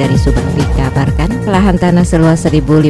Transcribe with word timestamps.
Dari 0.00 0.16
Subang 0.16 0.48
dikabarkan 0.56 1.44
lahan 1.44 1.76
tanah 1.76 2.08
seluas 2.08 2.48
1.500 2.48 2.88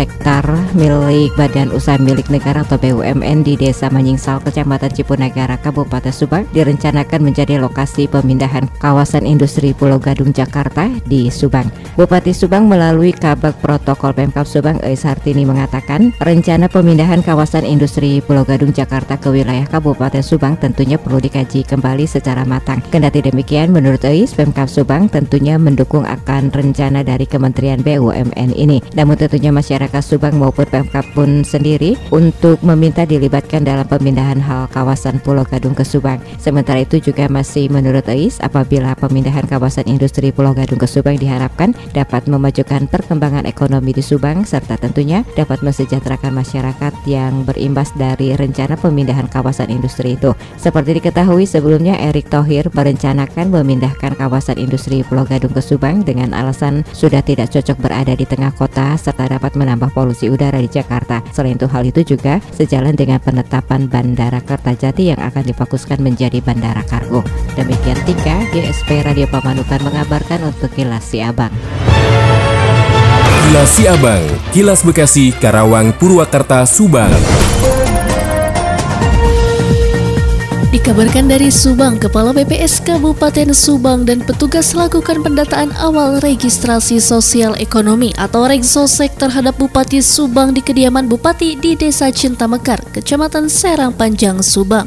hektar 0.00 0.48
milik 0.72 1.36
Badan 1.36 1.68
Usaha 1.76 2.00
Milik 2.00 2.32
Negara 2.32 2.64
atau 2.64 2.80
BUMN 2.80 3.44
di 3.44 3.52
Desa 3.60 3.92
Manyingsal, 3.92 4.40
Kecamatan 4.40 4.88
Cipunagara, 4.88 5.60
Kabupaten 5.60 6.08
Subang 6.08 6.48
direncanakan 6.56 7.20
menjadi 7.20 7.60
lokasi 7.60 8.08
pemindahan 8.08 8.64
kawasan 8.80 9.28
industri 9.28 9.76
Pulau 9.76 10.00
Gadung, 10.00 10.32
Jakarta 10.32 10.88
di 11.04 11.28
Subang. 11.28 11.68
Bupati 12.00 12.32
Subang 12.32 12.64
melalui 12.64 13.12
Kabak 13.12 13.60
Protokol 13.60 14.16
Pemkap 14.16 14.48
Subang 14.48 14.80
Eis 14.80 15.04
Hartini 15.04 15.44
mengatakan 15.44 16.16
rencana 16.24 16.72
pemindahan 16.72 17.20
kawasan 17.20 17.68
industri 17.68 18.24
Pulau 18.24 18.48
Gadung, 18.48 18.72
Jakarta 18.72 19.20
ke 19.20 19.28
wilayah 19.28 19.68
Kabupaten 19.68 20.24
Subang 20.24 20.56
tentunya 20.56 20.96
perlu 20.96 21.20
dikaji 21.20 21.60
kembali 21.68 22.08
secara 22.08 22.48
matang. 22.48 22.80
Kendati 22.88 23.20
demikian, 23.20 23.68
menurut 23.68 24.00
Eis, 24.08 24.32
Pemkap 24.32 24.72
Subang 24.72 25.12
tentunya 25.12 25.60
mendukung 25.60 26.08
akan 26.08 26.37
rencana 26.46 27.02
dari 27.02 27.26
Kementerian 27.26 27.82
BUMN 27.82 28.54
ini. 28.54 28.78
Namun 28.94 29.18
tentunya 29.18 29.50
masyarakat 29.50 29.98
Subang 29.98 30.38
maupun 30.38 30.70
Pemkap 30.70 31.02
pun 31.18 31.42
sendiri 31.42 31.98
untuk 32.14 32.62
meminta 32.62 33.02
dilibatkan 33.02 33.66
dalam 33.66 33.84
pemindahan 33.90 34.38
hal 34.38 34.70
kawasan 34.70 35.18
Pulau 35.18 35.42
Gadung 35.42 35.74
ke 35.74 35.82
Subang. 35.82 36.22
Sementara 36.38 36.86
itu 36.86 37.02
juga 37.02 37.26
masih 37.26 37.66
menurut 37.66 38.06
Ais 38.06 38.38
apabila 38.38 38.94
pemindahan 38.94 39.42
kawasan 39.48 39.90
industri 39.90 40.30
Pulau 40.30 40.54
Gadung 40.54 40.78
ke 40.78 40.86
Subang 40.86 41.18
diharapkan 41.18 41.74
dapat 41.90 42.30
memajukan 42.30 42.86
perkembangan 42.86 43.48
ekonomi 43.48 43.90
di 43.90 44.04
Subang 44.04 44.46
serta 44.46 44.78
tentunya 44.78 45.26
dapat 45.34 45.64
mensejahterakan 45.66 46.30
masyarakat 46.36 46.92
yang 47.08 47.42
berimbas 47.42 47.90
dari 47.96 48.36
rencana 48.36 48.78
pemindahan 48.78 49.26
kawasan 49.26 49.72
industri 49.72 50.14
itu. 50.14 50.36
Seperti 50.60 51.00
diketahui 51.00 51.48
sebelumnya 51.48 51.96
Erick 51.98 52.28
Thohir 52.28 52.68
merencanakan 52.70 53.48
memindahkan 53.48 54.20
kawasan 54.20 54.60
industri 54.60 55.00
Pulau 55.00 55.24
Gadung 55.24 55.56
ke 55.56 55.64
Subang 55.64 56.04
dengan 56.04 56.27
dengan 56.28 56.44
alasan 56.44 56.84
sudah 56.92 57.24
tidak 57.24 57.48
cocok 57.48 57.80
berada 57.80 58.12
di 58.12 58.28
tengah 58.28 58.52
kota 58.52 58.92
serta 59.00 59.32
dapat 59.32 59.56
menambah 59.56 59.96
polusi 59.96 60.28
udara 60.28 60.60
di 60.60 60.68
Jakarta. 60.68 61.24
Selain 61.32 61.56
itu 61.56 61.64
hal 61.64 61.88
itu 61.88 62.04
juga 62.04 62.36
sejalan 62.52 62.92
dengan 62.92 63.16
penetapan 63.16 63.88
Bandara 63.88 64.44
Kertajati 64.44 65.16
yang 65.16 65.20
akan 65.24 65.40
difokuskan 65.48 66.04
menjadi 66.04 66.44
bandara 66.44 66.84
kargo. 66.84 67.24
Demikian 67.56 67.96
Tika, 68.04 68.44
GSP 68.52 69.08
Radio 69.08 69.24
Pamanukan 69.32 69.80
mengabarkan 69.80 70.52
untuk 70.52 70.68
Kilas 70.76 71.08
Siabang. 71.08 71.50
Kilas 73.48 73.70
Siabang, 73.80 74.24
Kilas 74.52 74.84
Bekasi, 74.84 75.32
Karawang, 75.32 75.96
Purwakarta, 75.96 76.68
Subang. 76.68 77.08
Dikabarkan 80.78 81.26
dari 81.26 81.50
Subang, 81.50 81.98
Kepala 81.98 82.30
BPS 82.30 82.78
Kabupaten 82.86 83.50
Subang 83.50 84.06
dan 84.06 84.22
petugas 84.22 84.78
lakukan 84.78 85.26
pendataan 85.26 85.74
awal 85.74 86.22
registrasi 86.22 87.02
sosial 87.02 87.58
ekonomi 87.58 88.14
atau 88.14 88.46
Regsosek 88.46 89.10
terhadap 89.18 89.58
Bupati 89.58 89.98
Subang 89.98 90.54
di 90.54 90.62
kediaman 90.62 91.10
Bupati 91.10 91.58
di 91.58 91.74
Desa 91.74 92.14
Cinta 92.14 92.46
Mekar, 92.46 92.78
Kecamatan 92.94 93.50
Serang 93.50 93.90
Panjang, 93.90 94.38
Subang. 94.38 94.86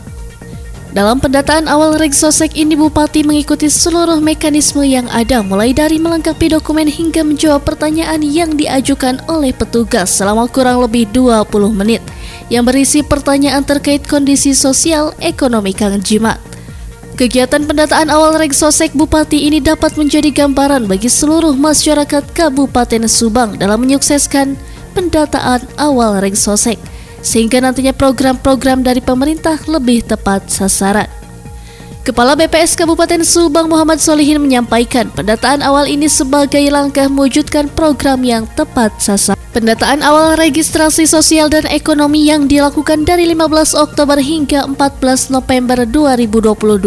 Dalam 0.91 1.23
pendataan 1.23 1.71
awal 1.71 1.95
Regsosek 1.95 2.59
ini 2.59 2.75
Bupati 2.75 3.23
mengikuti 3.23 3.71
seluruh 3.71 4.19
mekanisme 4.19 4.83
yang 4.83 5.07
ada 5.07 5.39
mulai 5.39 5.71
dari 5.71 5.95
melengkapi 5.95 6.51
dokumen 6.51 6.83
hingga 6.83 7.23
menjawab 7.23 7.63
pertanyaan 7.63 8.19
yang 8.19 8.59
diajukan 8.59 9.23
oleh 9.31 9.55
petugas 9.55 10.11
selama 10.11 10.51
kurang 10.51 10.83
lebih 10.83 11.07
20 11.15 11.47
menit 11.71 12.03
yang 12.51 12.67
berisi 12.67 13.07
pertanyaan 13.07 13.63
terkait 13.63 14.03
kondisi 14.03 14.51
sosial 14.51 15.15
ekonomi 15.23 15.71
Kang 15.71 15.95
Jimat. 16.03 16.43
Kegiatan 17.15 17.63
pendataan 17.63 18.11
awal 18.11 18.35
Regsosek 18.35 18.91
Bupati 18.91 19.47
ini 19.47 19.63
dapat 19.63 19.95
menjadi 19.95 20.27
gambaran 20.43 20.91
bagi 20.91 21.07
seluruh 21.07 21.55
masyarakat 21.55 22.35
Kabupaten 22.35 23.07
Subang 23.07 23.55
dalam 23.55 23.79
menyukseskan 23.79 24.59
pendataan 24.91 25.63
awal 25.79 26.19
Regsosek, 26.19 26.75
sehingga 27.21 27.61
nantinya 27.61 27.93
program-program 27.95 28.85
dari 28.85 28.99
pemerintah 29.01 29.57
lebih 29.65 30.05
tepat 30.05 30.49
sasaran. 30.49 31.09
Kepala 32.01 32.33
BPS 32.33 32.73
Kabupaten 32.73 33.21
Subang 33.21 33.69
Muhammad 33.69 34.01
Solihin 34.01 34.41
menyampaikan 34.41 35.13
pendataan 35.13 35.61
awal 35.61 35.85
ini 35.85 36.09
sebagai 36.09 36.65
langkah 36.73 37.05
mewujudkan 37.05 37.69
program 37.77 38.25
yang 38.25 38.49
tepat 38.57 38.89
sasaran. 38.97 39.37
Pendataan 39.53 40.01
awal 40.01 40.33
registrasi 40.33 41.05
sosial 41.05 41.51
dan 41.53 41.69
ekonomi 41.69 42.25
yang 42.25 42.49
dilakukan 42.49 43.05
dari 43.05 43.29
15 43.29 43.77
Oktober 43.77 44.17
hingga 44.17 44.65
14 44.65 45.29
November 45.29 45.85
2022 45.85 46.81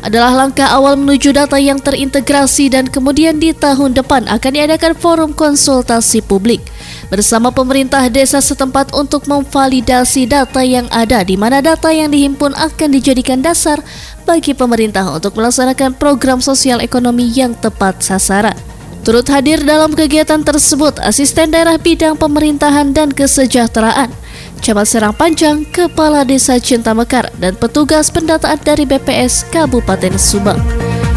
adalah 0.00 0.32
langkah 0.32 0.68
awal 0.68 0.96
menuju 0.96 1.36
data 1.36 1.60
yang 1.60 1.76
terintegrasi 1.76 2.72
dan 2.72 2.88
kemudian 2.88 3.36
di 3.36 3.52
tahun 3.52 3.92
depan 3.92 4.28
akan 4.28 4.52
diadakan 4.56 4.92
forum 4.96 5.30
konsultasi 5.36 6.24
publik 6.24 6.64
bersama 7.12 7.52
pemerintah 7.52 8.06
desa 8.08 8.40
setempat 8.40 8.96
untuk 8.96 9.28
memvalidasi 9.28 10.24
data 10.24 10.64
yang 10.64 10.88
ada 10.88 11.20
di 11.20 11.36
mana 11.36 11.60
data 11.60 11.92
yang 11.92 12.08
dihimpun 12.08 12.56
akan 12.56 12.88
dijadikan 12.92 13.44
dasar 13.44 13.82
bagi 14.24 14.56
pemerintah 14.56 15.04
untuk 15.10 15.36
melaksanakan 15.36 15.98
program 15.98 16.38
sosial 16.40 16.80
ekonomi 16.80 17.28
yang 17.28 17.52
tepat 17.58 18.00
sasaran. 18.00 18.56
Turut 19.00 19.24
hadir 19.32 19.64
dalam 19.64 19.96
kegiatan 19.96 20.44
tersebut 20.44 21.00
asisten 21.00 21.50
daerah 21.50 21.80
bidang 21.80 22.20
pemerintahan 22.20 22.92
dan 22.92 23.08
kesejahteraan, 23.08 24.12
Camat 24.60 24.92
Serang 24.92 25.16
Panjang, 25.16 25.64
Kepala 25.72 26.20
Desa 26.20 26.60
Cinta 26.60 26.92
Mekar, 26.92 27.32
dan 27.40 27.56
petugas 27.56 28.12
pendataan 28.12 28.60
dari 28.60 28.84
BPS 28.84 29.48
Kabupaten 29.48 30.20
Subang. 30.20 30.60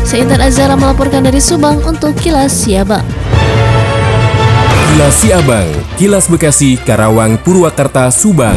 Saya 0.08 0.24
Intan 0.24 0.40
Azara 0.40 0.80
melaporkan 0.80 1.28
dari 1.28 1.44
Subang 1.44 1.84
untuk 1.84 2.16
Kilas 2.16 2.56
Siabang. 2.56 3.04
Kilas 4.96 5.16
Siabang, 5.20 5.68
Kilas 6.00 6.32
Bekasi, 6.32 6.80
Karawang, 6.88 7.36
Purwakarta, 7.44 8.08
Subang. 8.16 8.56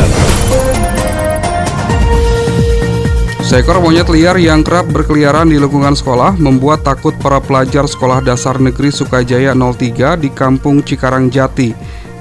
Seekor 3.43 3.83
monyet 3.83 4.07
liar 4.07 4.39
yang 4.39 4.63
kerap 4.63 4.87
berkeliaran 4.91 5.51
di 5.51 5.59
lingkungan 5.59 5.95
sekolah 5.99 6.39
membuat 6.39 6.87
takut 6.87 7.15
para 7.19 7.39
pelajar 7.43 7.87
Sekolah 7.87 8.23
Dasar 8.23 8.59
Negeri 8.59 8.91
Sukajaya 8.91 9.55
03 9.55 10.19
di 10.19 10.31
Kampung 10.35 10.83
Cikarang 10.83 11.31
Jati, 11.31 11.71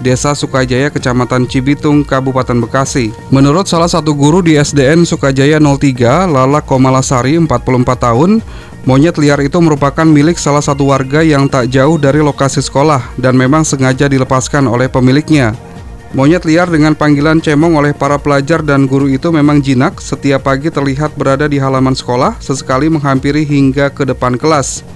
Desa 0.03 0.35
Sukajaya, 0.35 0.91
Kecamatan 0.91 1.47
Cibitung, 1.47 2.03
Kabupaten 2.03 2.59
Bekasi. 2.63 3.15
Menurut 3.31 3.69
salah 3.69 3.87
satu 3.87 4.11
guru 4.11 4.43
di 4.43 4.59
SDN 4.59 5.07
Sukajaya 5.07 5.61
03, 5.61 6.27
Lala 6.27 6.59
Komalasari, 6.59 7.39
44 7.39 7.95
tahun, 7.95 8.43
monyet 8.83 9.15
liar 9.21 9.39
itu 9.43 9.59
merupakan 9.63 10.03
milik 10.03 10.35
salah 10.35 10.63
satu 10.63 10.91
warga 10.91 11.23
yang 11.23 11.47
tak 11.47 11.71
jauh 11.71 11.95
dari 11.95 12.19
lokasi 12.19 12.59
sekolah 12.59 13.15
dan 13.15 13.35
memang 13.39 13.63
sengaja 13.63 14.11
dilepaskan 14.11 14.67
oleh 14.67 14.91
pemiliknya. 14.91 15.55
Monyet 16.15 16.47
liar 16.47 16.71
dengan 16.71 16.95
panggilan 16.95 17.43
cemong 17.43 17.75
oleh 17.75 17.91
para 17.91 18.15
pelajar 18.15 18.63
dan 18.63 18.87
guru 18.87 19.11
itu 19.11 19.35
memang 19.35 19.59
jinak. 19.59 19.99
Setiap 19.99 20.47
pagi 20.47 20.71
terlihat 20.71 21.11
berada 21.19 21.43
di 21.43 21.59
halaman 21.59 21.91
sekolah, 21.91 22.39
sesekali 22.39 22.87
menghampiri 22.87 23.43
hingga 23.43 23.91
ke 23.91 24.07
depan 24.07 24.39
kelas. 24.39 24.94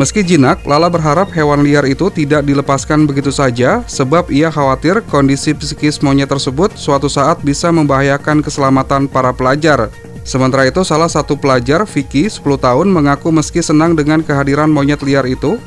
Meski 0.00 0.24
jinak, 0.24 0.64
Lala 0.64 0.88
berharap 0.88 1.28
hewan 1.36 1.60
liar 1.60 1.84
itu 1.84 2.08
tidak 2.08 2.48
dilepaskan 2.48 3.04
begitu 3.04 3.28
saja, 3.28 3.84
sebab 3.84 4.32
ia 4.32 4.48
khawatir 4.48 5.04
kondisi 5.04 5.52
psikis 5.52 6.00
monyet 6.00 6.32
tersebut 6.32 6.72
suatu 6.72 7.04
saat 7.04 7.44
bisa 7.44 7.68
membahayakan 7.68 8.40
keselamatan 8.40 9.04
para 9.12 9.28
pelajar. 9.36 9.92
Sementara 10.24 10.64
itu, 10.64 10.80
salah 10.88 11.12
satu 11.12 11.36
pelajar, 11.36 11.84
Vicky, 11.84 12.32
10 12.32 12.40
tahun, 12.40 12.88
mengaku 12.88 13.28
meski 13.28 13.60
senang 13.60 13.92
dengan 13.92 14.24
kehadiran 14.24 14.72
monyet 14.72 15.04
liar 15.04 15.28
itu, 15.28 15.60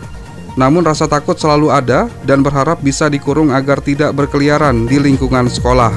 namun 0.57 0.81
rasa 0.81 1.05
takut 1.05 1.37
selalu 1.37 1.69
ada 1.69 2.09
dan 2.25 2.41
berharap 2.41 2.81
bisa 2.81 3.13
dikurung 3.13 3.53
agar 3.53 3.85
tidak 3.85 4.17
berkeliaran 4.17 4.89
di 4.89 4.97
lingkungan 4.97 5.45
sekolah. 5.45 5.93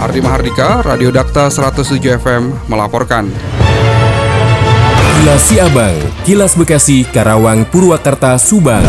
Ardi 0.00 0.24
Mahardika, 0.24 0.80
Radio 0.80 1.12
Dakta 1.12 1.52
107 1.52 2.24
FM 2.24 2.72
melaporkan. 2.72 3.28
Kilas 5.20 5.52
Siabang, 5.52 5.96
Kilas 6.24 6.56
Bekasi, 6.56 7.04
Karawang, 7.04 7.68
Purwakarta, 7.68 8.40
Subang. 8.40 8.80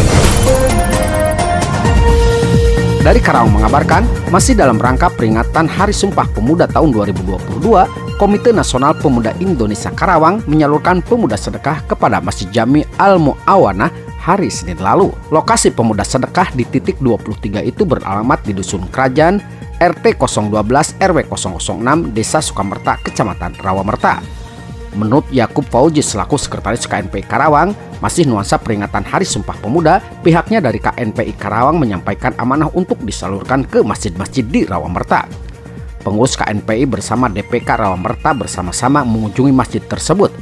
Dari 3.03 3.19
Karawang 3.19 3.59
mengabarkan, 3.59 4.07
masih 4.31 4.55
dalam 4.55 4.79
rangka 4.79 5.11
peringatan 5.11 5.67
Hari 5.67 5.91
Sumpah 5.91 6.23
Pemuda 6.31 6.71
tahun 6.71 6.95
2022, 6.95 8.15
Komite 8.15 8.55
Nasional 8.55 8.95
Pemuda 8.95 9.35
Indonesia 9.43 9.91
Karawang 9.91 10.39
menyalurkan 10.47 11.03
pemuda 11.03 11.35
sedekah 11.35 11.83
kepada 11.83 12.23
Masjid 12.23 12.47
Jami 12.47 12.87
Al 12.95 13.19
Muawana 13.19 13.91
hari 14.15 14.47
Senin 14.47 14.79
lalu. 14.79 15.11
Lokasi 15.35 15.75
pemuda 15.75 16.07
sedekah 16.07 16.47
di 16.55 16.63
titik 16.63 16.95
23 17.03 17.59
itu 17.59 17.83
beralamat 17.83 18.39
di 18.47 18.55
Dusun 18.55 18.87
Kerajaan, 18.87 19.43
RT 19.83 20.15
012 20.15 20.47
RW 20.95 21.17
006 21.27 22.15
Desa 22.15 22.39
Sukamerta, 22.39 22.95
Kecamatan 23.03 23.51
Rawamerta. 23.59 24.40
Menurut 24.91 25.23
Yakub 25.31 25.63
Fauji 25.71 26.03
selaku 26.03 26.35
Sekretaris 26.35 26.83
KNPI 26.83 27.23
Karawang, 27.23 27.71
masih 28.03 28.27
nuansa 28.27 28.59
peringatan 28.59 29.07
Hari 29.07 29.23
Sumpah 29.23 29.55
Pemuda, 29.55 30.03
pihaknya 30.19 30.59
dari 30.59 30.83
KNPI 30.83 31.39
Karawang 31.39 31.79
menyampaikan 31.79 32.35
amanah 32.35 32.67
untuk 32.75 32.99
disalurkan 32.99 33.63
ke 33.63 33.79
masjid-masjid 33.87 34.43
di 34.43 34.67
Rawamerta. 34.67 35.31
Pengurus 36.03 36.35
KNPI 36.35 36.89
bersama 36.91 37.31
DPK 37.31 37.87
Rawamerta 37.87 38.35
bersama-sama 38.35 39.07
mengunjungi 39.07 39.53
masjid 39.55 39.79
tersebut. 39.79 40.33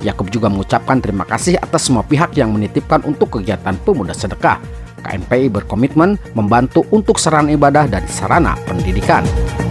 Yakub 0.00 0.30
juga 0.32 0.48
mengucapkan 0.48 1.02
terima 1.02 1.26
kasih 1.26 1.58
atas 1.58 1.90
semua 1.90 2.06
pihak 2.06 2.32
yang 2.38 2.54
menitipkan 2.54 3.04
untuk 3.04 3.36
kegiatan 3.36 3.76
pemuda 3.82 4.14
sedekah. 4.14 4.62
KNPI 5.00 5.48
berkomitmen 5.50 6.18
membantu 6.34 6.84
untuk 6.90 7.16
sarana 7.16 7.54
ibadah 7.54 7.86
dan 7.86 8.04
sarana 8.10 8.58
pendidikan. 8.66 9.22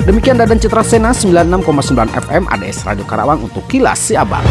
Demikian 0.07 0.39
Dadan 0.39 0.59
Citra 0.59 0.87
Sena 0.87 1.11
96,9 1.11 2.07
FM 2.15 2.43
ADS 2.47 2.87
Radio 2.87 3.03
Karawang 3.03 3.43
untuk 3.43 3.67
Kilas 3.67 3.99
Si 3.99 4.15
Abang. 4.15 4.45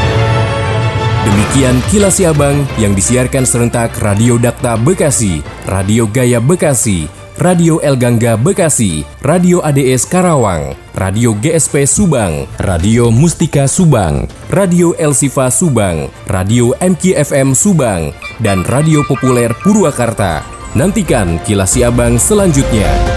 Demikian 1.26 1.80
Kilas 1.88 2.20
Si 2.20 2.28
Abang 2.28 2.62
yang 2.76 2.92
disiarkan 2.92 3.48
serentak 3.48 3.96
Radio 4.04 4.36
Dakta 4.36 4.76
Bekasi, 4.76 5.40
Radio 5.64 6.04
Gaya 6.06 6.38
Bekasi, 6.38 7.08
Radio 7.36 7.76
El 7.84 8.00
Gangga 8.00 8.32
Bekasi, 8.40 9.04
Radio 9.20 9.60
ADS 9.60 10.08
Karawang, 10.08 10.72
Radio 10.96 11.36
GSP 11.36 11.84
Subang, 11.84 12.48
Radio 12.64 13.12
Mustika 13.12 13.68
Subang, 13.68 14.24
Radio 14.48 14.96
El 14.96 15.12
Sifa 15.12 15.52
Subang, 15.52 16.08
Radio 16.32 16.72
MKFM 16.80 17.52
Subang, 17.52 18.16
dan 18.40 18.64
Radio 18.64 19.04
Populer 19.04 19.52
Purwakarta. 19.60 20.55
Nantikan 20.76 21.40
kilas 21.40 21.72
si 21.72 21.80
abang 21.80 22.20
selanjutnya. 22.20 23.15